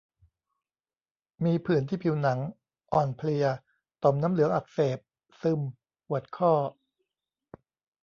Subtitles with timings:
[1.45, 2.39] มีผื่นที่ผิวหนัง
[2.93, 3.45] อ่อนเพลีย
[4.03, 4.99] ต่อมน้ำเหลืองอักเสบ
[5.41, 5.59] ซึม
[6.07, 6.53] ปวดข้อ